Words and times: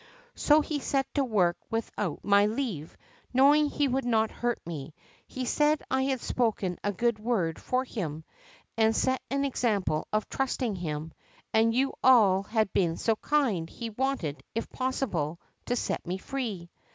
So 0.33 0.61
he 0.61 0.79
set 0.79 1.13
to 1.13 1.23
work 1.23 1.57
with 1.69 1.91
out 1.95 2.21
my 2.25 2.47
leave, 2.47 2.97
knowing 3.35 3.67
he 3.69 3.87
would 3.87 4.03
not 4.03 4.31
hurt 4.31 4.59
me. 4.65 4.95
He 5.27 5.45
said 5.45 5.83
I 5.91 6.01
had 6.05 6.21
spoken 6.21 6.79
a 6.83 6.91
good 6.91 7.19
word 7.19 7.61
for 7.61 7.83
him, 7.85 8.23
and 8.75 8.95
set 8.95 9.21
an 9.29 9.45
example 9.45 10.07
of 10.11 10.27
trusting 10.27 10.75
him, 10.77 11.13
and 11.53 11.75
you 11.75 11.93
all 12.03 12.41
had 12.41 12.73
been 12.73 12.97
so 12.97 13.15
kind, 13.17 13.69
he 13.69 13.91
wanted, 13.91 14.41
if 14.55 14.71
possible, 14.71 15.39
to 15.67 15.75
set 15.75 16.03
me 16.07 16.17
free." 16.17 16.71